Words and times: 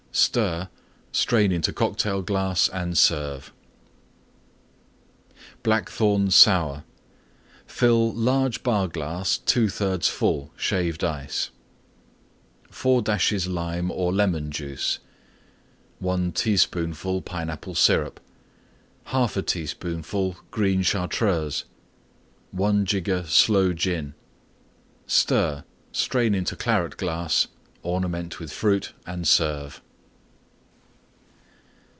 Stir; 0.13 0.67
strain 1.13 1.53
into 1.53 1.71
Cocktail 1.71 2.21
glass 2.21 2.67
and 2.67 2.97
serve. 2.97 3.53
BLACKTHORNE 5.63 6.31
SOUR 6.31 6.83
Fill 7.65 8.13
large 8.13 8.61
Bar 8.61 8.89
glass 8.89 9.39
2/3 9.45 10.09
full 10.09 10.51
Shaved 10.57 11.05
Ice. 11.05 11.51
4 12.71 13.01
dashes 13.01 13.47
Lime 13.47 13.89
or 13.89 14.11
Lemon 14.11 14.51
Juice. 14.51 14.99
1 15.99 16.33
teaspoonful 16.33 17.21
Pineapple 17.21 17.73
Syrup. 17.73 18.19
1/2 19.07 19.45
teaspoonful 19.47 20.35
green 20.51 20.81
Chartreuse. 20.81 21.63
1 22.51 22.83
jigger 22.85 23.23
Sloe 23.25 23.71
Gin. 23.71 24.13
Stir; 25.07 25.63
strain 25.93 26.35
into 26.35 26.57
Claret 26.57 26.97
glass; 26.97 27.47
ornament 27.81 28.41
with 28.41 28.51
Fruit 28.51 28.91
and 29.07 29.25
serve. 29.25 29.81